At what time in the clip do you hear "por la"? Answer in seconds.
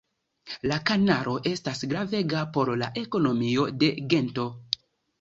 2.57-2.91